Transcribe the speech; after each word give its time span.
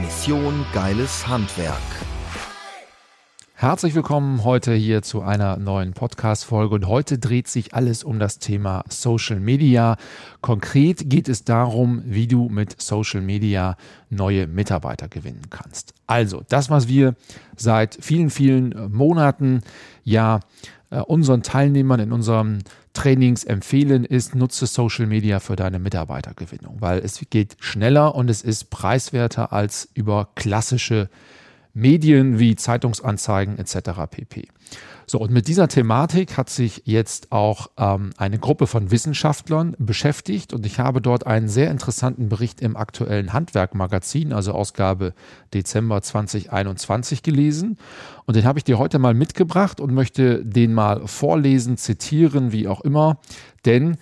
Mission 0.00 0.66
Geiles 0.72 1.26
Handwerk. 1.28 1.78
Herzlich 3.54 3.94
willkommen 3.94 4.42
heute 4.42 4.74
hier 4.74 5.02
zu 5.02 5.22
einer 5.22 5.56
neuen 5.56 5.92
Podcast-Folge 5.92 6.74
und 6.74 6.88
heute 6.88 7.18
dreht 7.18 7.46
sich 7.46 7.74
alles 7.74 8.02
um 8.02 8.18
das 8.18 8.38
Thema 8.38 8.84
Social 8.88 9.38
Media. 9.38 9.96
Konkret 10.40 11.08
geht 11.08 11.28
es 11.28 11.44
darum, 11.44 12.02
wie 12.04 12.26
du 12.26 12.48
mit 12.48 12.80
Social 12.82 13.20
Media 13.20 13.76
neue 14.10 14.48
Mitarbeiter 14.48 15.08
gewinnen 15.08 15.42
kannst. 15.50 15.94
Also, 16.06 16.42
das, 16.48 16.70
was 16.70 16.88
wir 16.88 17.14
seit 17.56 17.96
vielen, 18.00 18.30
vielen 18.30 18.92
Monaten 18.92 19.62
ja 20.02 20.40
unseren 21.00 21.42
Teilnehmern 21.42 22.00
in 22.00 22.12
unserem 22.12 22.58
Trainings 22.92 23.44
empfehlen, 23.44 24.04
ist, 24.04 24.34
nutze 24.34 24.66
Social 24.66 25.06
Media 25.06 25.40
für 25.40 25.56
deine 25.56 25.78
Mitarbeitergewinnung, 25.78 26.76
weil 26.80 27.00
es 27.00 27.20
geht 27.30 27.56
schneller 27.60 28.14
und 28.14 28.30
es 28.30 28.42
ist 28.42 28.70
preiswerter 28.70 29.52
als 29.52 29.88
über 29.94 30.28
klassische 30.34 31.08
Medien 31.74 32.38
wie 32.38 32.54
Zeitungsanzeigen 32.54 33.58
etc. 33.58 33.90
pp. 34.10 34.48
So, 35.06 35.18
und 35.18 35.30
mit 35.30 35.48
dieser 35.48 35.68
Thematik 35.68 36.36
hat 36.36 36.48
sich 36.48 36.82
jetzt 36.84 37.30
auch 37.30 37.70
ähm, 37.76 38.10
eine 38.16 38.38
Gruppe 38.38 38.66
von 38.66 38.90
Wissenschaftlern 38.90 39.76
beschäftigt 39.78 40.52
und 40.52 40.64
ich 40.64 40.78
habe 40.78 41.02
dort 41.02 41.26
einen 41.26 41.48
sehr 41.48 41.70
interessanten 41.70 42.28
Bericht 42.28 42.60
im 42.62 42.76
aktuellen 42.76 43.32
Handwerkmagazin, 43.32 44.32
also 44.32 44.52
Ausgabe 44.52 45.14
Dezember 45.52 46.00
2021 46.00 47.22
gelesen. 47.22 47.78
Und 48.24 48.36
den 48.36 48.44
habe 48.44 48.58
ich 48.58 48.64
dir 48.64 48.78
heute 48.78 48.98
mal 48.98 49.14
mitgebracht 49.14 49.80
und 49.80 49.92
möchte 49.92 50.44
den 50.44 50.72
mal 50.72 51.06
vorlesen, 51.06 51.76
zitieren, 51.76 52.52
wie 52.52 52.68
auch 52.68 52.80
immer. 52.80 53.18
Denn 53.66 53.98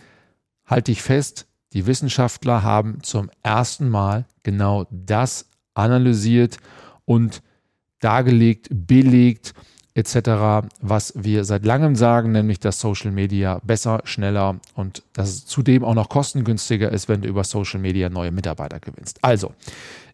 halte 0.64 0.92
ich 0.92 1.02
fest, 1.02 1.46
die 1.72 1.86
Wissenschaftler 1.86 2.62
haben 2.62 3.02
zum 3.02 3.30
ersten 3.42 3.88
Mal 3.88 4.26
genau 4.42 4.86
das 4.90 5.48
analysiert 5.74 6.58
und 7.04 7.42
dargelegt, 8.00 8.68
belegt, 8.70 9.54
etc., 9.94 10.66
was 10.80 11.12
wir 11.16 11.44
seit 11.44 11.64
langem 11.64 11.96
sagen, 11.96 12.32
nämlich 12.32 12.60
dass 12.60 12.80
Social 12.80 13.10
Media 13.10 13.60
besser, 13.62 14.00
schneller 14.04 14.60
und 14.74 15.02
dass 15.12 15.28
es 15.28 15.46
zudem 15.46 15.84
auch 15.84 15.94
noch 15.94 16.08
kostengünstiger 16.08 16.90
ist, 16.90 17.08
wenn 17.08 17.22
du 17.22 17.28
über 17.28 17.44
Social 17.44 17.80
Media 17.80 18.08
neue 18.08 18.30
Mitarbeiter 18.30 18.80
gewinnst. 18.80 19.18
Also, 19.22 19.52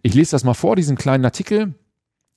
ich 0.02 0.14
lese 0.14 0.32
das 0.32 0.44
mal 0.44 0.54
vor, 0.54 0.76
diesen 0.76 0.96
kleinen 0.96 1.24
Artikel. 1.24 1.74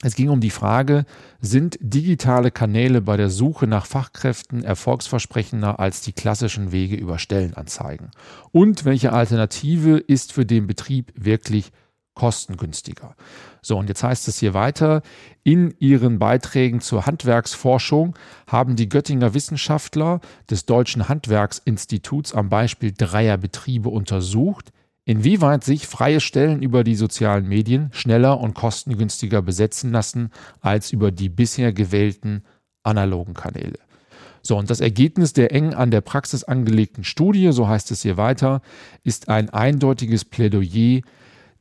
Es 0.03 0.15
ging 0.15 0.29
um 0.29 0.39
die 0.39 0.49
Frage, 0.49 1.05
sind 1.41 1.77
digitale 1.79 2.49
Kanäle 2.49 3.01
bei 3.01 3.17
der 3.17 3.29
Suche 3.29 3.67
nach 3.67 3.85
Fachkräften 3.85 4.63
erfolgsversprechender 4.63 5.79
als 5.79 6.01
die 6.01 6.13
klassischen 6.13 6.71
Wege 6.71 6.95
über 6.95 7.19
Stellenanzeigen? 7.19 8.09
Und 8.51 8.83
welche 8.83 9.13
Alternative 9.13 9.97
ist 9.97 10.33
für 10.33 10.45
den 10.45 10.65
Betrieb 10.65 11.13
wirklich 11.15 11.71
kostengünstiger. 12.13 13.15
So, 13.61 13.77
und 13.77 13.87
jetzt 13.87 14.03
heißt 14.03 14.27
es 14.27 14.39
hier 14.39 14.53
weiter, 14.53 15.01
in 15.43 15.73
ihren 15.79 16.19
Beiträgen 16.19 16.81
zur 16.81 17.05
Handwerksforschung 17.05 18.15
haben 18.47 18.75
die 18.75 18.89
Göttinger 18.89 19.33
Wissenschaftler 19.33 20.19
des 20.49 20.65
Deutschen 20.65 21.07
Handwerksinstituts 21.07 22.33
am 22.33 22.49
Beispiel 22.49 22.93
dreier 22.95 23.37
Betriebe 23.37 23.89
untersucht, 23.89 24.71
inwieweit 25.05 25.63
sich 25.63 25.87
freie 25.87 26.19
Stellen 26.19 26.61
über 26.61 26.83
die 26.83 26.95
sozialen 26.95 27.47
Medien 27.47 27.89
schneller 27.91 28.39
und 28.39 28.53
kostengünstiger 28.53 29.41
besetzen 29.41 29.91
lassen 29.91 30.31
als 30.59 30.91
über 30.91 31.11
die 31.11 31.29
bisher 31.29 31.73
gewählten 31.73 32.43
analogen 32.83 33.33
Kanäle. 33.33 33.79
So, 34.43 34.57
und 34.57 34.69
das 34.69 34.79
Ergebnis 34.79 35.33
der 35.33 35.53
eng 35.53 35.73
an 35.73 35.91
der 35.91 36.01
Praxis 36.01 36.43
angelegten 36.43 37.03
Studie, 37.03 37.51
so 37.51 37.67
heißt 37.67 37.91
es 37.91 38.01
hier 38.01 38.17
weiter, 38.17 38.61
ist 39.03 39.29
ein 39.29 39.49
eindeutiges 39.51 40.25
Plädoyer 40.25 41.01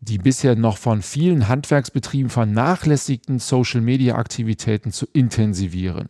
die 0.00 0.18
bisher 0.18 0.56
noch 0.56 0.78
von 0.78 1.02
vielen 1.02 1.48
Handwerksbetrieben 1.48 2.30
vernachlässigten 2.30 3.38
Social-Media-Aktivitäten 3.38 4.92
zu 4.92 5.06
intensivieren. 5.12 6.08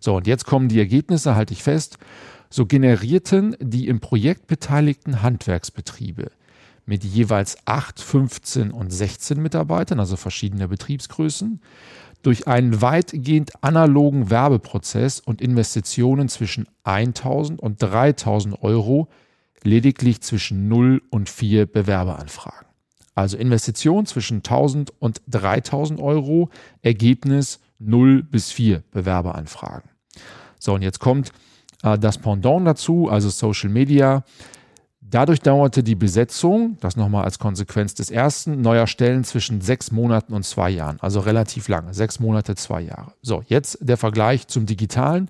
So, 0.00 0.16
und 0.16 0.26
jetzt 0.26 0.44
kommen 0.44 0.68
die 0.68 0.78
Ergebnisse, 0.78 1.34
halte 1.34 1.54
ich 1.54 1.62
fest. 1.62 1.98
So 2.50 2.66
generierten 2.66 3.56
die 3.60 3.88
im 3.88 4.00
Projekt 4.00 4.46
beteiligten 4.46 5.22
Handwerksbetriebe 5.22 6.30
mit 6.86 7.04
jeweils 7.04 7.58
8, 7.66 8.00
15 8.00 8.70
und 8.70 8.90
16 8.90 9.40
Mitarbeitern, 9.40 10.00
also 10.00 10.16
verschiedene 10.16 10.68
Betriebsgrößen, 10.68 11.60
durch 12.22 12.48
einen 12.48 12.80
weitgehend 12.80 13.62
analogen 13.62 14.30
Werbeprozess 14.30 15.20
und 15.20 15.42
Investitionen 15.42 16.28
zwischen 16.28 16.66
1000 16.84 17.60
und 17.60 17.82
3000 17.82 18.62
Euro 18.62 19.08
lediglich 19.62 20.22
zwischen 20.22 20.68
0 20.68 21.02
und 21.10 21.28
4 21.28 21.66
Bewerberanfragen. 21.66 22.67
Also 23.18 23.36
Investition 23.36 24.06
zwischen 24.06 24.36
1000 24.36 24.92
und 25.00 25.22
3000 25.26 25.98
Euro, 25.98 26.50
Ergebnis 26.82 27.58
0 27.80 28.22
bis 28.22 28.52
4 28.52 28.84
Bewerberanfragen. 28.92 29.90
So, 30.60 30.74
und 30.74 30.82
jetzt 30.82 31.00
kommt 31.00 31.32
äh, 31.82 31.98
das 31.98 32.18
Pendant 32.18 32.64
dazu, 32.64 33.08
also 33.10 33.28
Social 33.28 33.70
Media. 33.70 34.22
Dadurch 35.00 35.40
dauerte 35.40 35.82
die 35.82 35.96
Besetzung, 35.96 36.76
das 36.78 36.94
nochmal 36.94 37.24
als 37.24 37.40
Konsequenz 37.40 37.92
des 37.92 38.12
ersten, 38.12 38.60
neuer 38.60 38.86
Stellen 38.86 39.24
zwischen 39.24 39.62
sechs 39.62 39.90
Monaten 39.90 40.32
und 40.32 40.44
zwei 40.44 40.70
Jahren, 40.70 40.98
also 41.00 41.18
relativ 41.18 41.66
lange, 41.66 41.94
sechs 41.94 42.20
Monate, 42.20 42.54
zwei 42.54 42.82
Jahre. 42.82 43.14
So, 43.20 43.42
jetzt 43.48 43.78
der 43.80 43.96
Vergleich 43.96 44.46
zum 44.46 44.64
digitalen. 44.64 45.28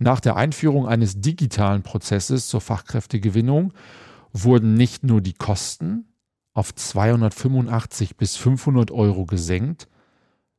Nach 0.00 0.18
der 0.18 0.34
Einführung 0.34 0.88
eines 0.88 1.20
digitalen 1.20 1.84
Prozesses 1.84 2.48
zur 2.48 2.60
Fachkräftegewinnung 2.60 3.72
wurden 4.32 4.74
nicht 4.74 5.04
nur 5.04 5.20
die 5.20 5.34
Kosten, 5.34 6.08
auf 6.58 6.74
285 6.74 8.16
bis 8.16 8.36
500 8.36 8.90
Euro 8.90 9.26
gesenkt, 9.26 9.86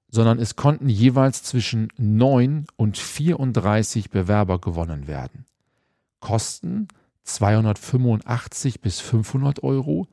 sondern 0.09 0.39
es 0.39 0.55
konnten 0.55 0.87
jeweils 0.87 1.43
zwischen 1.43 1.89
9 1.97 2.67
und 2.77 2.97
34 2.97 4.09
Bewerber 4.09 4.59
gewonnen 4.59 5.07
werden. 5.07 5.45
Kosten 6.21 6.87
285 7.23 8.79
bis 8.79 9.01
500 9.01 9.61
Euro 9.61 10.07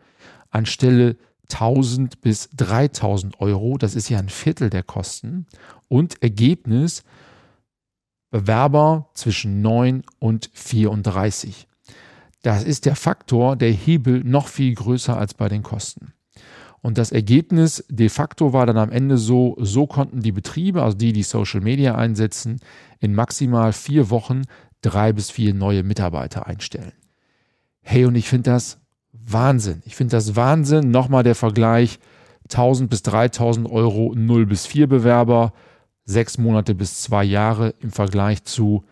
anstelle 0.51 1.17
1000 1.53 2.21
bis 2.21 2.51
3000 2.57 3.41
Euro, 3.41 3.79
das 3.79 3.95
ist 3.95 4.09
ja 4.09 4.19
ein 4.19 4.29
Viertel 4.29 4.71
der 4.71 4.83
Kosten. 4.83 5.47
Und 5.87 6.21
Ergebnis 6.21 7.05
Bewerber 8.33 9.09
zwischen 9.15 9.63
9 9.63 10.03
und 10.19 10.51
34. 10.53 11.69
Das 12.47 12.63
ist 12.63 12.87
der 12.87 12.95
Faktor, 12.95 13.57
der 13.57 13.73
Hebel 13.73 14.23
noch 14.23 14.47
viel 14.47 14.73
größer 14.73 15.19
als 15.19 15.35
bei 15.35 15.49
den 15.49 15.65
Kosten. 15.65 16.13
Und 16.81 16.97
das 16.97 17.11
Ergebnis 17.11 17.85
de 17.89 18.09
facto 18.09 18.53
war 18.53 18.67
dann 18.67 18.77
am 18.77 18.93
Ende 18.93 19.19
so, 19.19 19.57
so 19.59 19.89
konnten 19.89 20.21
die 20.21 20.31
Betriebe, 20.31 20.85
also 20.85 20.97
die, 20.97 21.13
die 21.13 21.25
Social 21.25 21.61
Media 21.61 21.97
einsetzen, 21.97 22.61
in 23.01 23.17
maximal 23.17 23.73
vier 23.73 24.11
Wochen 24.11 24.43
drei 24.81 25.13
bis 25.13 25.29
vier 25.29 25.55
neue 25.55 25.83
Mitarbeiter 25.83 26.47
einstellen. 26.47 26.93
Hey, 27.83 28.05
und 28.05 28.15
ich 28.15 28.29
finde 28.29 28.53
das 28.53 28.79
Wahnsinn. 29.11 29.83
Ich 29.85 29.97
finde 29.97 30.13
das 30.13 30.37
Wahnsinn. 30.37 30.93
Nochmal 30.93 31.25
der 31.25 31.35
Vergleich. 31.35 31.99
1000 32.45 32.89
bis 32.89 33.03
3000 33.03 33.69
Euro, 33.69 34.15
0 34.15 34.47
bis 34.47 34.67
4 34.67 34.87
Bewerber, 34.87 35.53
sechs 36.05 36.39
Monate 36.39 36.77
bis 36.77 37.03
zwei 37.03 37.25
Jahre 37.25 37.75
im 37.81 37.91
Vergleich 37.91 38.45
zu 38.45 38.85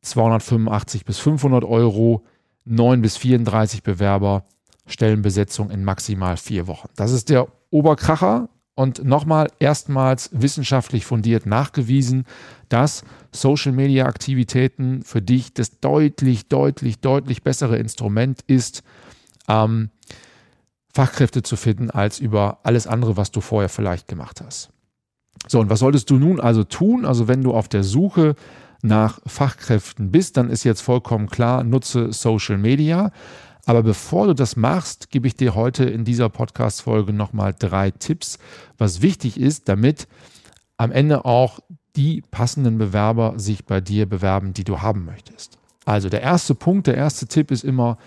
285 0.00 1.04
bis 1.04 1.18
500 1.18 1.62
Euro, 1.62 2.24
9 2.64 3.02
bis 3.02 3.16
34 3.16 3.82
Bewerber, 3.82 4.44
Stellenbesetzung 4.86 5.70
in 5.70 5.84
maximal 5.84 6.36
vier 6.36 6.66
Wochen. 6.66 6.88
Das 6.96 7.12
ist 7.12 7.28
der 7.28 7.48
Oberkracher 7.70 8.48
und 8.74 9.04
nochmal 9.04 9.48
erstmals 9.58 10.30
wissenschaftlich 10.32 11.04
fundiert 11.04 11.46
nachgewiesen, 11.46 12.24
dass 12.68 13.04
Social-Media-Aktivitäten 13.32 15.02
für 15.02 15.22
dich 15.22 15.54
das 15.54 15.80
deutlich, 15.80 16.48
deutlich, 16.48 17.00
deutlich 17.00 17.42
bessere 17.42 17.76
Instrument 17.76 18.40
ist, 18.46 18.82
ähm, 19.48 19.90
Fachkräfte 20.92 21.42
zu 21.42 21.56
finden, 21.56 21.90
als 21.90 22.18
über 22.18 22.60
alles 22.62 22.86
andere, 22.86 23.16
was 23.16 23.30
du 23.30 23.40
vorher 23.40 23.68
vielleicht 23.68 24.08
gemacht 24.08 24.40
hast. 24.40 24.70
So, 25.46 25.60
und 25.60 25.70
was 25.70 25.80
solltest 25.80 26.10
du 26.10 26.16
nun 26.16 26.40
also 26.40 26.64
tun? 26.64 27.04
Also 27.04 27.28
wenn 27.28 27.42
du 27.42 27.52
auf 27.52 27.68
der 27.68 27.84
Suche 27.84 28.34
nach 28.82 29.20
Fachkräften 29.26 30.10
bist, 30.10 30.36
dann 30.36 30.50
ist 30.50 30.64
jetzt 30.64 30.80
vollkommen 30.80 31.28
klar, 31.28 31.64
nutze 31.64 32.12
Social 32.12 32.58
Media. 32.58 33.12
Aber 33.66 33.82
bevor 33.82 34.26
du 34.26 34.34
das 34.34 34.56
machst, 34.56 35.10
gebe 35.10 35.26
ich 35.26 35.36
dir 35.36 35.54
heute 35.54 35.84
in 35.84 36.04
dieser 36.04 36.28
Podcast-Folge 36.28 37.12
nochmal 37.12 37.54
drei 37.58 37.90
Tipps, 37.90 38.38
was 38.78 39.02
wichtig 39.02 39.38
ist, 39.38 39.68
damit 39.68 40.08
am 40.76 40.92
Ende 40.92 41.24
auch 41.24 41.60
die 41.96 42.22
passenden 42.30 42.78
Bewerber 42.78 43.34
sich 43.38 43.66
bei 43.66 43.80
dir 43.80 44.08
bewerben, 44.08 44.54
die 44.54 44.64
du 44.64 44.80
haben 44.80 45.04
möchtest. 45.04 45.58
Also 45.84 46.08
der 46.08 46.22
erste 46.22 46.54
Punkt, 46.54 46.86
der 46.86 46.96
erste 46.96 47.26
Tipp 47.26 47.50
ist 47.50 47.64
immer, 47.64 47.98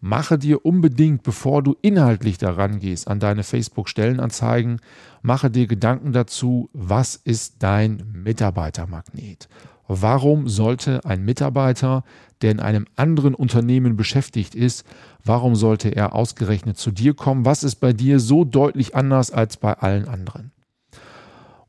mache 0.00 0.38
dir 0.38 0.64
unbedingt, 0.64 1.22
bevor 1.22 1.62
du 1.62 1.76
inhaltlich 1.82 2.38
daran 2.38 2.78
gehst, 2.78 3.08
an 3.08 3.20
deine 3.20 3.42
Facebook-Stellenanzeigen, 3.42 4.80
mache 5.22 5.50
dir 5.50 5.66
Gedanken 5.66 6.12
dazu, 6.12 6.70
was 6.72 7.16
ist 7.16 7.62
dein 7.62 8.04
Mitarbeitermagnet? 8.12 9.48
Warum 9.92 10.48
sollte 10.48 11.04
ein 11.04 11.24
Mitarbeiter, 11.24 12.04
der 12.42 12.52
in 12.52 12.60
einem 12.60 12.86
anderen 12.94 13.34
Unternehmen 13.34 13.96
beschäftigt 13.96 14.54
ist, 14.54 14.84
warum 15.24 15.56
sollte 15.56 15.88
er 15.88 16.14
ausgerechnet 16.14 16.78
zu 16.78 16.92
dir 16.92 17.12
kommen? 17.12 17.44
Was 17.44 17.64
ist 17.64 17.76
bei 17.80 17.92
dir 17.92 18.20
so 18.20 18.44
deutlich 18.44 18.94
anders 18.94 19.32
als 19.32 19.56
bei 19.56 19.74
allen 19.74 20.06
anderen? 20.06 20.52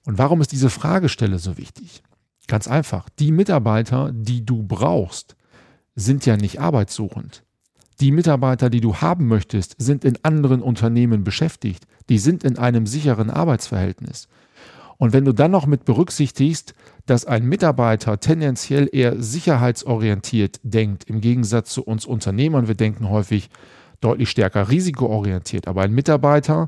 Und 0.06 0.19
warum 0.19 0.39
ist 0.39 0.51
diese 0.51 0.69
Fragestelle 0.69 1.39
so 1.39 1.57
wichtig? 1.57 2.03
Ganz 2.45 2.68
einfach, 2.68 3.09
die 3.18 3.31
Mitarbeiter, 3.31 4.12
die 4.13 4.45
du 4.45 4.62
brauchst, 4.62 5.35
sind 5.95 6.27
ja 6.27 6.38
nicht 6.38 6.62
arbeitssuchend. 6.62 7.44
Die 8.01 8.12
Mitarbeiter, 8.12 8.69
die 8.69 8.81
du 8.81 8.97
haben 8.97 9.27
möchtest, 9.27 9.73
sind 9.79 10.06
in 10.06 10.19
anderen 10.21 10.62
Unternehmen 10.62 11.23
beschäftigt. 11.23 11.88
Die 12.07 12.19
sind 12.19 12.44
in 12.44 12.59
einem 12.59 12.85
sicheren 12.85 13.31
Arbeitsverhältnis. 13.31 14.27
Und 15.01 15.13
wenn 15.13 15.25
du 15.25 15.33
dann 15.33 15.50
noch 15.50 15.65
mit 15.65 15.83
berücksichtigst, 15.83 16.75
dass 17.07 17.25
ein 17.25 17.44
Mitarbeiter 17.44 18.19
tendenziell 18.19 18.88
eher 18.92 19.19
sicherheitsorientiert 19.19 20.59
denkt, 20.62 21.06
im 21.06 21.21
Gegensatz 21.21 21.71
zu 21.71 21.83
uns 21.83 22.06
Unternehmern, 22.06 22.68
wir 22.68 22.75
denken 22.75 23.09
häufig 23.09 23.50
deutlich 24.00 24.30
stärker 24.30 24.69
risikoorientiert, 24.69 25.68
aber 25.68 25.81
ein 25.81 25.92
Mitarbeiter 25.92 26.68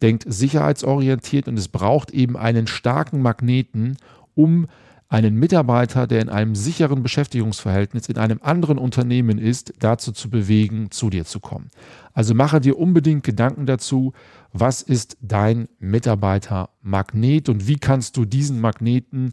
denkt 0.00 0.24
sicherheitsorientiert 0.26 1.46
und 1.46 1.58
es 1.58 1.68
braucht 1.68 2.10
eben 2.12 2.38
einen 2.38 2.68
starken 2.68 3.20
Magneten, 3.20 3.98
um 4.34 4.66
einen 5.08 5.36
Mitarbeiter, 5.36 6.06
der 6.06 6.22
in 6.22 6.28
einem 6.28 6.54
sicheren 6.54 7.02
Beschäftigungsverhältnis 7.02 8.08
in 8.08 8.18
einem 8.18 8.40
anderen 8.42 8.78
Unternehmen 8.78 9.38
ist, 9.38 9.74
dazu 9.78 10.12
zu 10.12 10.30
bewegen, 10.30 10.90
zu 10.90 11.10
dir 11.10 11.24
zu 11.24 11.40
kommen. 11.40 11.70
Also 12.12 12.34
mache 12.34 12.60
dir 12.60 12.78
unbedingt 12.78 13.22
Gedanken 13.22 13.66
dazu, 13.66 14.12
was 14.52 14.82
ist 14.82 15.16
dein 15.20 15.68
Mitarbeitermagnet 15.78 17.48
und 17.48 17.68
wie 17.68 17.76
kannst 17.76 18.16
du 18.16 18.24
diesen 18.24 18.60
Magneten 18.60 19.32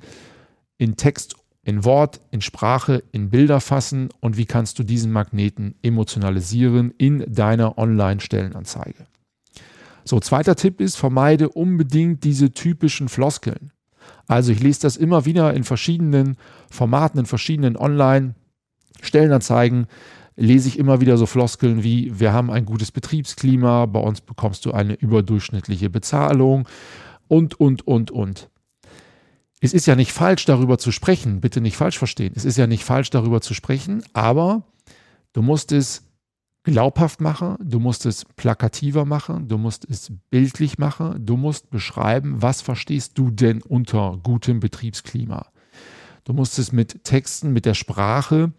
in 0.77 0.97
Text, 0.97 1.35
in 1.63 1.83
Wort, 1.85 2.21
in 2.31 2.41
Sprache, 2.41 3.03
in 3.11 3.29
Bilder 3.29 3.61
fassen 3.61 4.09
und 4.19 4.35
wie 4.37 4.45
kannst 4.45 4.79
du 4.79 4.83
diesen 4.83 5.11
Magneten 5.11 5.75
emotionalisieren 5.83 6.93
in 6.97 7.23
deiner 7.31 7.77
Online-Stellenanzeige. 7.77 9.05
So, 10.03 10.19
zweiter 10.19 10.55
Tipp 10.55 10.81
ist, 10.81 10.95
vermeide 10.95 11.49
unbedingt 11.49 12.23
diese 12.23 12.51
typischen 12.51 13.09
Floskeln. 13.09 13.71
Also 14.27 14.51
ich 14.51 14.61
lese 14.61 14.81
das 14.81 14.97
immer 14.97 15.25
wieder 15.25 15.53
in 15.53 15.63
verschiedenen 15.63 16.35
Formaten, 16.69 17.19
in 17.19 17.25
verschiedenen 17.25 17.77
Online-Stellenanzeigen 17.77 19.87
lese 20.35 20.67
ich 20.67 20.79
immer 20.79 21.01
wieder 21.01 21.17
so 21.17 21.25
Floskeln 21.25 21.83
wie, 21.83 22.19
wir 22.19 22.33
haben 22.33 22.49
ein 22.49 22.65
gutes 22.65 22.91
Betriebsklima, 22.91 23.85
bei 23.85 23.99
uns 23.99 24.21
bekommst 24.21 24.65
du 24.65 24.71
eine 24.71 24.93
überdurchschnittliche 24.93 25.89
Bezahlung 25.89 26.67
und, 27.27 27.59
und, 27.59 27.87
und, 27.87 28.11
und. 28.11 28.49
Es 29.59 29.73
ist 29.73 29.85
ja 29.85 29.95
nicht 29.95 30.11
falsch, 30.11 30.45
darüber 30.45 30.79
zu 30.79 30.91
sprechen, 30.91 31.41
bitte 31.41 31.61
nicht 31.61 31.77
falsch 31.77 31.97
verstehen. 31.97 32.33
Es 32.35 32.45
ist 32.45 32.57
ja 32.57 32.65
nicht 32.65 32.83
falsch, 32.83 33.11
darüber 33.11 33.41
zu 33.41 33.53
sprechen, 33.53 34.03
aber 34.13 34.63
du 35.33 35.43
musst 35.43 35.71
es 35.71 36.03
glaubhaft 36.63 37.21
machen, 37.21 37.57
du 37.59 37.79
musst 37.79 38.05
es 38.05 38.25
plakativer 38.35 39.05
machen, 39.05 39.47
du 39.47 39.57
musst 39.57 39.89
es 39.89 40.11
bildlich 40.29 40.77
machen, 40.77 41.25
du 41.25 41.37
musst 41.37 41.69
beschreiben, 41.69 42.41
was 42.41 42.61
verstehst 42.61 43.17
du 43.17 43.31
denn 43.31 43.61
unter 43.61 44.19
gutem 44.21 44.59
Betriebsklima. 44.59 45.47
Du 46.23 46.33
musst 46.33 46.59
es 46.59 46.71
mit 46.71 47.03
Texten, 47.03 47.53
mit 47.53 47.65
der 47.65 47.73
Sprache 47.73 48.51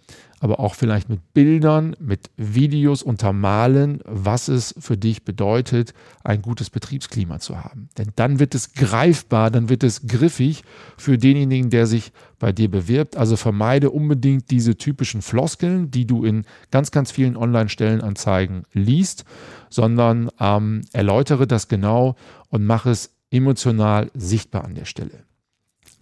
aber 0.43 0.59
auch 0.59 0.75
vielleicht 0.75 1.09
mit 1.09 1.35
Bildern, 1.35 1.95
mit 2.01 2.29
Videos 2.37 3.05
untermalen, 3.05 4.01
was 4.05 4.49
es 4.49 4.75
für 4.77 4.97
dich 4.97 5.25
bedeutet, 5.25 5.95
ein 6.25 6.43
gutes 6.43 6.69
Betriebsklima 6.69 7.39
zu 7.39 7.63
haben. 7.63 7.91
Denn 7.97 8.09
dann 8.17 8.41
wird 8.41 8.57
es 8.57 8.73
greifbar, 8.73 9.53
dann 9.53 9.69
wird 9.69 9.85
es 9.85 10.09
griffig 10.09 10.65
für 10.99 11.17
denjenigen, 11.17 11.71
der 11.71 11.87
sich 11.87 12.11
bei 12.41 12.51
dir 12.51 12.69
bewirbt. 12.69 13.17
Also 13.17 13.37
vermeide 13.37 13.91
unbedingt 13.91 14.51
diese 14.51 14.77
typischen 14.77 15.23
Floskeln, 15.23 15.93
die 15.93 16.09
du 16.09 16.25
in 16.25 16.45
ganz, 16.73 16.91
ganz 16.91 17.13
vielen 17.13 17.37
Online-Stellenanzeigen 17.37 18.65
liest, 18.73 19.25
sondern 19.71 20.29
ähm, 20.41 20.81
erläutere 20.93 21.47
das 21.47 21.69
genau 21.69 22.17
und 22.49 22.67
mache 22.67 22.91
es 22.91 23.15
emotional 23.31 24.11
sichtbar 24.13 24.65
an 24.65 24.75
der 24.75 24.87
Stelle. 24.87 25.23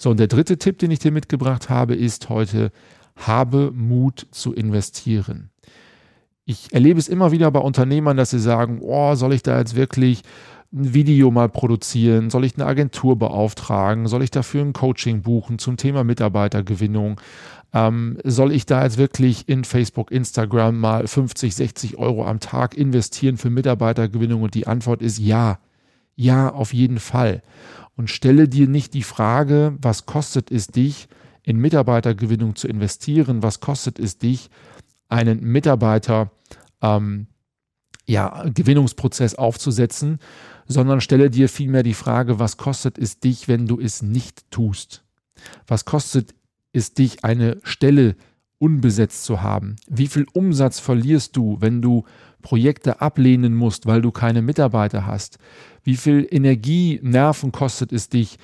So, 0.01 0.09
und 0.09 0.19
der 0.19 0.29
dritte 0.29 0.57
Tipp, 0.57 0.79
den 0.79 0.91
ich 0.91 0.99
dir 0.99 1.13
mitgebracht 1.13 1.69
habe, 1.69 1.95
ist 1.95 2.31
heute, 2.31 2.73
habe 3.17 3.71
Mut 3.75 4.27
zu 4.31 4.55
investieren. 4.55 5.51
Ich 6.47 6.73
erlebe 6.73 6.99
es 6.99 7.07
immer 7.07 7.33
wieder 7.33 7.51
bei 7.51 7.61
Unternehmern, 7.61 8.17
dass 8.17 8.31
sie 8.31 8.41
sagen, 8.41 8.79
oh, 8.81 9.15
soll 9.15 9.35
ich 9.35 9.43
da 9.43 9.59
jetzt 9.59 9.77
wirklich 9.77 10.23
ein 10.73 10.95
Video 10.95 11.31
mal 11.31 11.51
produzieren? 11.51 12.31
Soll 12.31 12.47
ich 12.47 12.57
eine 12.57 12.65
Agentur 12.65 13.19
beauftragen? 13.19 14.07
Soll 14.07 14.23
ich 14.23 14.31
dafür 14.31 14.63
ein 14.63 14.73
Coaching 14.73 15.21
buchen 15.21 15.59
zum 15.59 15.77
Thema 15.77 16.03
Mitarbeitergewinnung? 16.03 17.21
Ähm, 17.75 18.17
soll 18.25 18.53
ich 18.53 18.65
da 18.65 18.83
jetzt 18.83 18.97
wirklich 18.97 19.51
in 19.51 19.65
Facebook, 19.65 20.11
Instagram 20.13 20.81
mal 20.81 21.07
50, 21.07 21.55
60 21.55 21.99
Euro 21.99 22.25
am 22.25 22.41
Tag 22.41 22.75
investieren 22.75 23.37
für 23.37 23.51
Mitarbeitergewinnung? 23.51 24.41
Und 24.41 24.55
die 24.55 24.67
Antwort 24.67 25.03
ist 25.03 25.19
ja. 25.19 25.59
Ja, 26.17 26.53
auf 26.53 26.75
jeden 26.75 26.99
Fall. 26.99 27.43
Und 27.97 28.11
stelle 28.11 28.49
dir 28.49 28.69
nicht 28.69 28.95
die 28.95 29.03
Frage, 29.03 29.77
was 29.81 30.07
kostet 30.07 30.51
es 30.51 30.69
dich, 30.69 31.09
in 31.43 31.59
Mitarbeitergewinnung 31.59 32.55
zu 32.57 32.69
investieren, 32.69 33.43
was 33.43 33.61
kostet 33.61 33.99
es 33.99 34.19
dich, 34.19 34.51
einen 35.09 35.41
Mitarbeiter 35.41 36.31
ähm, 36.83 37.27
ja, 38.07 38.45
Gewinnungsprozess 38.55 39.35
aufzusetzen, 39.35 40.19
sondern 40.67 41.01
stelle 41.01 41.31
dir 41.31 41.49
vielmehr 41.49 41.83
die 41.83 41.95
Frage, 41.95 42.39
was 42.39 42.57
kostet 42.57 42.99
es 42.99 43.21
dich, 43.21 43.49
wenn 43.49 43.67
du 43.67 43.81
es 43.81 44.03
nicht 44.03 44.51
tust? 44.51 45.05
Was 45.67 45.85
kostet 45.85 46.35
es 46.73 46.95
dich, 46.95 47.25
eine 47.25 47.59
Stelle 47.63 48.17
unbesetzt 48.59 49.25
zu 49.25 49.43
haben? 49.43 49.77
Wie 49.89 50.07
viel 50.07 50.27
Umsatz 50.33 50.79
verlierst 50.79 51.37
du, 51.37 51.57
wenn 51.61 51.83
du 51.83 52.05
Projekte 52.43 53.01
ablehnen 53.01 53.55
musst, 53.55 53.87
weil 53.87 54.03
du 54.03 54.11
keine 54.11 54.43
Mitarbeiter 54.43 55.07
hast? 55.07 55.39
Wie 55.83 55.97
viel 55.97 56.27
Energie, 56.31 57.01
Nerven 57.03 57.53
kostet 57.53 57.93
es 57.93 58.09
dich, 58.09 58.39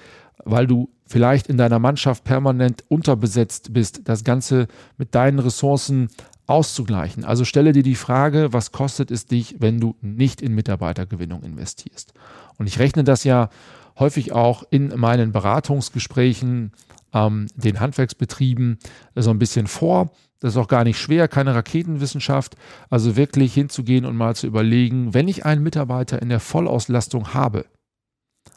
weil 0.44 0.66
du 0.66 0.88
vielleicht 1.06 1.46
in 1.46 1.56
deiner 1.56 1.78
Mannschaft 1.78 2.24
permanent 2.24 2.84
unterbesetzt 2.88 3.72
bist, 3.72 4.02
das 4.04 4.24
Ganze 4.24 4.66
mit 4.98 5.14
deinen 5.14 5.38
Ressourcen 5.38 6.08
auszugleichen. 6.46 7.24
Also 7.24 7.44
stelle 7.44 7.72
dir 7.72 7.82
die 7.82 7.94
Frage, 7.94 8.52
was 8.52 8.72
kostet 8.72 9.10
es 9.10 9.26
dich, 9.26 9.56
wenn 9.58 9.80
du 9.80 9.96
nicht 10.00 10.40
in 10.40 10.54
Mitarbeitergewinnung 10.54 11.42
investierst? 11.42 12.12
Und 12.58 12.66
ich 12.66 12.78
rechne 12.78 13.04
das 13.04 13.24
ja 13.24 13.50
häufig 13.98 14.32
auch 14.32 14.62
in 14.70 14.88
meinen 14.96 15.32
Beratungsgesprächen, 15.32 16.72
ähm, 17.12 17.46
den 17.56 17.80
Handwerksbetrieben 17.80 18.78
so 19.14 19.30
ein 19.30 19.38
bisschen 19.38 19.66
vor. 19.66 20.10
Das 20.40 20.54
ist 20.54 20.58
auch 20.58 20.68
gar 20.68 20.84
nicht 20.84 20.98
schwer, 20.98 21.28
keine 21.28 21.54
Raketenwissenschaft. 21.54 22.56
Also 22.90 23.16
wirklich 23.16 23.54
hinzugehen 23.54 24.04
und 24.04 24.16
mal 24.16 24.36
zu 24.36 24.46
überlegen, 24.46 25.14
wenn 25.14 25.28
ich 25.28 25.46
einen 25.46 25.62
Mitarbeiter 25.62 26.20
in 26.20 26.28
der 26.28 26.40
Vollauslastung 26.40 27.34
habe, 27.34 27.66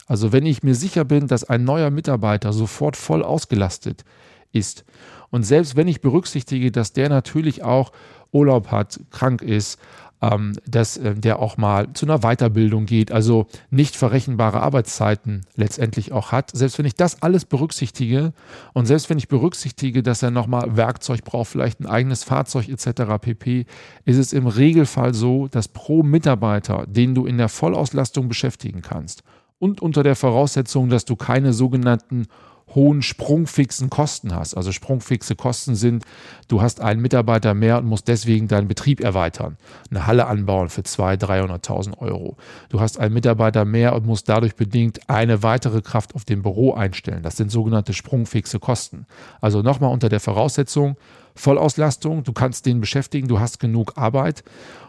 also 0.07 0.31
wenn 0.31 0.45
ich 0.45 0.63
mir 0.63 0.75
sicher 0.75 1.05
bin, 1.05 1.27
dass 1.27 1.43
ein 1.43 1.63
neuer 1.63 1.91
Mitarbeiter 1.91 2.51
sofort 2.51 2.97
voll 2.97 3.23
ausgelastet 3.23 4.03
ist 4.51 4.83
und 5.29 5.43
selbst 5.43 5.75
wenn 5.75 5.87
ich 5.87 6.01
berücksichtige, 6.01 6.71
dass 6.71 6.93
der 6.93 7.09
natürlich 7.09 7.63
auch 7.63 7.91
Urlaub 8.31 8.71
hat, 8.71 8.99
krank 9.11 9.41
ist, 9.41 9.79
ähm, 10.21 10.53
dass 10.65 10.97
äh, 10.97 11.15
der 11.15 11.39
auch 11.39 11.57
mal 11.57 11.93
zu 11.93 12.05
einer 12.05 12.19
Weiterbildung 12.19 12.85
geht, 12.85 13.11
also 13.11 13.47
nicht 13.69 13.95
verrechenbare 13.95 14.61
Arbeitszeiten 14.61 15.45
letztendlich 15.55 16.11
auch 16.11 16.31
hat. 16.31 16.51
Selbst 16.53 16.77
wenn 16.77 16.85
ich 16.85 16.95
das 16.95 17.21
alles 17.21 17.45
berücksichtige 17.45 18.33
und 18.73 18.85
selbst 18.85 19.09
wenn 19.09 19.17
ich 19.17 19.27
berücksichtige, 19.27 20.03
dass 20.03 20.23
er 20.23 20.31
nochmal 20.31 20.75
Werkzeug 20.75 21.23
braucht, 21.23 21.49
vielleicht 21.49 21.79
ein 21.79 21.87
eigenes 21.87 22.23
Fahrzeug 22.23 22.67
etc. 22.67 23.03
pp, 23.21 23.65
ist 24.05 24.17
es 24.17 24.33
im 24.33 24.47
Regelfall 24.47 25.13
so, 25.13 25.47
dass 25.47 25.67
pro 25.67 26.03
Mitarbeiter, 26.03 26.85
den 26.87 27.15
du 27.15 27.25
in 27.25 27.37
der 27.37 27.49
Vollauslastung 27.49 28.27
beschäftigen 28.27 28.81
kannst, 28.81 29.23
und 29.59 29.81
unter 29.81 30.03
der 30.03 30.15
Voraussetzung, 30.15 30.89
dass 30.89 31.03
du 31.03 31.17
keine 31.17 31.51
sogenannten 31.51 32.27
hohen 32.75 33.01
sprungfixen 33.01 33.89
Kosten 33.89 34.35
hast. 34.35 34.55
Also 34.55 34.71
sprungfixe 34.71 35.35
Kosten 35.35 35.75
sind, 35.75 36.03
du 36.47 36.61
hast 36.61 36.81
einen 36.81 37.01
Mitarbeiter 37.01 37.53
mehr 37.53 37.77
und 37.77 37.85
musst 37.85 38.07
deswegen 38.07 38.47
deinen 38.47 38.67
Betrieb 38.67 39.01
erweitern, 39.01 39.57
eine 39.89 40.07
Halle 40.07 40.27
anbauen 40.27 40.69
für 40.69 40.81
200.000, 40.81 41.63
300.000 41.63 41.97
Euro. 41.99 42.37
Du 42.69 42.79
hast 42.79 42.99
einen 42.99 43.13
Mitarbeiter 43.13 43.65
mehr 43.65 43.95
und 43.95 44.05
musst 44.05 44.29
dadurch 44.29 44.55
bedingt 44.55 45.09
eine 45.09 45.43
weitere 45.43 45.81
Kraft 45.81 46.15
auf 46.15 46.25
dem 46.25 46.41
Büro 46.41 46.73
einstellen. 46.73 47.23
Das 47.23 47.37
sind 47.37 47.51
sogenannte 47.51 47.93
sprungfixe 47.93 48.59
Kosten. 48.59 49.05
Also 49.41 49.61
nochmal 49.61 49.91
unter 49.91 50.09
der 50.09 50.19
Voraussetzung, 50.19 50.97
Vollauslastung, 51.35 52.23
du 52.23 52.33
kannst 52.33 52.65
den 52.65 52.81
beschäftigen, 52.81 53.27
du 53.27 53.39
hast 53.39 53.59
genug 53.59 53.93
Arbeit 53.97 54.43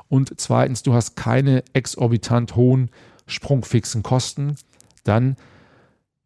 und 0.08 0.32
zweitens, 0.38 0.82
du 0.82 0.92
hast 0.92 1.14
keine 1.14 1.62
exorbitant 1.72 2.56
hohen 2.56 2.90
sprungfixen 3.26 4.02
Kosten, 4.02 4.56
dann 5.04 5.36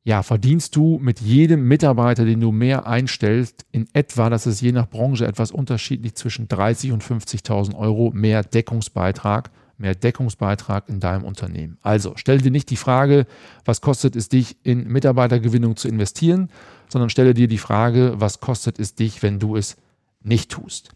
ja, 0.07 0.23
verdienst 0.23 0.77
du 0.77 0.99
mit 1.03 1.21
jedem 1.21 1.67
Mitarbeiter, 1.67 2.27
den 2.27 2.41
du 2.41 2.53
mehr 2.53 2.87
einstellst, 2.87 3.65
in 3.73 3.89
etwa, 3.95 4.29
das 4.29 4.47
ist 4.47 4.61
je 4.61 4.71
nach 4.71 4.89
Branche 4.89 5.27
etwas 5.27 5.51
unterschiedlich, 5.51 6.15
zwischen 6.15 6.47
30 6.47 6.93
und 6.93 7.03
50.000 7.03 7.75
Euro 7.75 8.11
mehr 8.15 8.43
Deckungsbeitrag, 8.43 9.51
mehr 9.79 9.95
Deckungsbeitrag 9.95 10.91
in 10.91 11.01
deinem 11.01 11.25
Unternehmen. 11.25 11.79
Also 11.81 12.13
stell 12.17 12.39
dir 12.39 12.51
nicht 12.51 12.69
die 12.69 12.77
Frage, 12.77 13.27
was 13.65 13.81
kostet 13.81 14.15
es 14.15 14.29
dich, 14.29 14.59
in 14.63 14.87
Mitarbeitergewinnung 14.87 15.77
zu 15.77 15.89
investieren, 15.89 16.51
sondern 16.91 17.09
stelle 17.09 17.33
dir 17.33 17.49
die 17.49 17.59
Frage, 17.59 18.15
was 18.19 18.41
kostet 18.41 18.79
es 18.79 18.95
dich, 18.95 19.23
wenn 19.23 19.39
du 19.39 19.57
es 19.57 19.79
nicht 20.23 20.51
tust. 20.51 20.91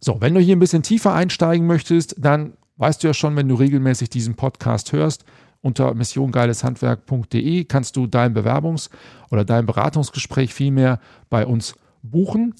So, 0.00 0.20
wenn 0.20 0.34
du 0.34 0.40
hier 0.40 0.56
ein 0.56 0.60
bisschen 0.60 0.82
tiefer 0.82 1.14
einsteigen 1.14 1.68
möchtest, 1.68 2.16
dann 2.18 2.54
weißt 2.78 3.02
du 3.02 3.06
ja 3.06 3.14
schon, 3.14 3.36
wenn 3.36 3.48
du 3.48 3.54
regelmäßig 3.54 4.10
diesen 4.10 4.34
Podcast 4.34 4.92
hörst, 4.92 5.24
unter 5.64 5.94
missiongeileshandwerk.de 5.94 7.64
kannst 7.64 7.96
du 7.96 8.06
dein 8.06 8.36
Bewerbungs- 8.36 8.90
oder 9.30 9.44
dein 9.44 9.66
Beratungsgespräch 9.66 10.52
vielmehr 10.52 11.00
bei 11.30 11.46
uns 11.46 11.74
buchen. 12.02 12.54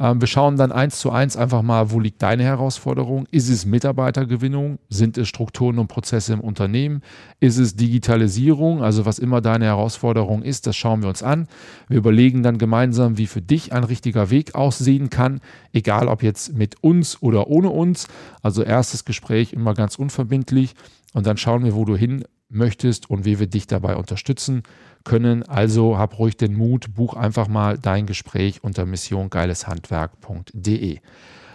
Ähm, 0.00 0.20
wir 0.20 0.28
schauen 0.28 0.56
dann 0.56 0.72
eins 0.72 0.98
zu 0.98 1.10
eins 1.10 1.36
einfach 1.36 1.62
mal, 1.62 1.90
wo 1.90 2.00
liegt 2.00 2.22
deine 2.22 2.44
Herausforderung? 2.44 3.26
Ist 3.30 3.48
es 3.48 3.66
Mitarbeitergewinnung? 3.66 4.78
Sind 4.88 5.18
es 5.18 5.28
Strukturen 5.28 5.78
und 5.78 5.88
Prozesse 5.88 6.32
im 6.32 6.40
Unternehmen? 6.40 7.02
Ist 7.40 7.58
es 7.58 7.76
Digitalisierung? 7.76 8.82
Also 8.82 9.06
was 9.06 9.18
immer 9.18 9.40
deine 9.40 9.66
Herausforderung 9.66 10.42
ist, 10.42 10.66
das 10.66 10.76
schauen 10.76 11.02
wir 11.02 11.08
uns 11.08 11.22
an. 11.22 11.48
Wir 11.88 11.98
überlegen 11.98 12.42
dann 12.42 12.58
gemeinsam, 12.58 13.18
wie 13.18 13.26
für 13.26 13.42
dich 13.42 13.72
ein 13.72 13.84
richtiger 13.84 14.30
Weg 14.30 14.54
aussehen 14.54 15.10
kann, 15.10 15.40
egal 15.72 16.08
ob 16.08 16.22
jetzt 16.22 16.54
mit 16.54 16.82
uns 16.82 17.22
oder 17.22 17.48
ohne 17.48 17.70
uns. 17.70 18.08
Also 18.42 18.62
erstes 18.62 19.04
Gespräch 19.04 19.52
immer 19.52 19.74
ganz 19.74 19.96
unverbindlich 19.96 20.74
und 21.12 21.26
dann 21.26 21.36
schauen 21.36 21.64
wir, 21.64 21.74
wo 21.74 21.84
du 21.84 21.96
hin 21.96 22.24
möchtest 22.48 23.10
und 23.10 23.24
wie 23.24 23.38
wir 23.38 23.46
dich 23.46 23.66
dabei 23.66 23.96
unterstützen 23.96 24.62
können. 25.04 25.42
Also 25.42 25.98
hab 25.98 26.18
ruhig 26.18 26.36
den 26.36 26.54
Mut, 26.54 26.94
buch 26.94 27.14
einfach 27.14 27.48
mal 27.48 27.78
dein 27.78 28.06
Gespräch 28.06 28.62
unter 28.62 28.86
missiongeileshandwerk.de. 28.86 31.00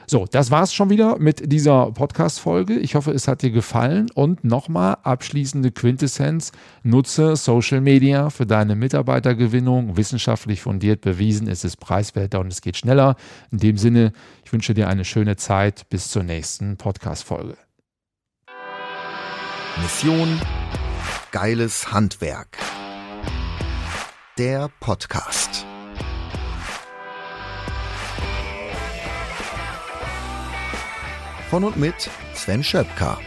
So, 0.05 0.25
das 0.29 0.51
war's 0.51 0.73
schon 0.73 0.89
wieder 0.89 1.17
mit 1.17 1.51
dieser 1.51 1.91
Podcast-Folge. 1.91 2.75
Ich 2.75 2.95
hoffe, 2.95 3.11
es 3.11 3.27
hat 3.27 3.41
dir 3.41 3.51
gefallen. 3.51 4.09
Und 4.13 4.43
nochmal 4.43 4.97
abschließende 5.01 5.71
Quintessenz: 5.71 6.51
Nutze 6.83 7.35
Social 7.35 7.81
Media 7.81 8.29
für 8.29 8.45
deine 8.45 8.75
Mitarbeitergewinnung. 8.75 9.95
Wissenschaftlich 9.95 10.61
fundiert 10.61 11.01
bewiesen, 11.01 11.47
es 11.47 11.63
ist 11.63 11.77
preiswerter 11.77 12.41
und 12.41 12.51
es 12.51 12.61
geht 12.61 12.77
schneller. 12.77 13.15
In 13.51 13.59
dem 13.59 13.77
Sinne, 13.77 14.11
ich 14.43 14.51
wünsche 14.51 14.73
dir 14.73 14.89
eine 14.89 15.05
schöne 15.05 15.37
Zeit. 15.37 15.89
Bis 15.89 16.09
zur 16.09 16.23
nächsten 16.23 16.77
Podcast-Folge. 16.77 17.55
Mission 19.81 20.39
Geiles 21.31 21.91
Handwerk. 21.91 22.59
Der 24.37 24.69
Podcast. 24.79 25.65
Von 31.49 31.63
und 31.63 31.77
mit 31.77 32.07
Sven 32.35 32.63
Schöpker. 32.63 33.17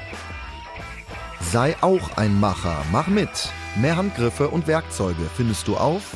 Sei 1.41 1.75
auch 1.81 2.17
ein 2.17 2.39
Macher, 2.39 2.85
mach 2.93 3.09
mit. 3.09 3.51
Mehr 3.75 3.97
Handgriffe 3.97 4.47
und 4.49 4.69
Werkzeuge 4.69 5.29
findest 5.35 5.67
du 5.67 5.77
auf 5.77 6.13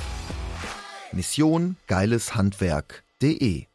missiongeileshandwerk.de 1.12 3.69